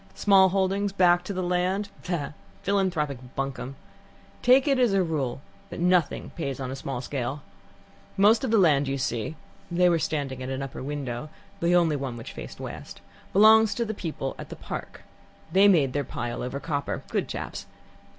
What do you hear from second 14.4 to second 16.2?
the Park they made their